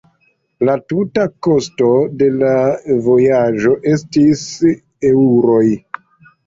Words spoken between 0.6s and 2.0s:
La tuta kosto